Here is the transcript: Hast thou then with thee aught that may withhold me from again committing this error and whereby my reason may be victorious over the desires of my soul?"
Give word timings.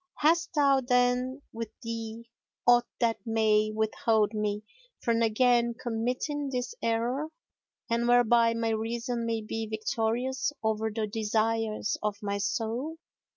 Hast 0.17 0.55
thou 0.55 0.81
then 0.81 1.43
with 1.53 1.69
thee 1.83 2.27
aught 2.65 2.87
that 2.99 3.17
may 3.23 3.69
withhold 3.69 4.33
me 4.33 4.63
from 4.99 5.21
again 5.21 5.75
committing 5.79 6.49
this 6.49 6.73
error 6.81 7.27
and 7.87 8.07
whereby 8.07 8.55
my 8.55 8.69
reason 8.69 9.27
may 9.27 9.41
be 9.43 9.67
victorious 9.67 10.51
over 10.63 10.89
the 10.89 11.05
desires 11.05 11.97
of 12.01 12.17
my 12.23 12.39
soul?" 12.39 12.97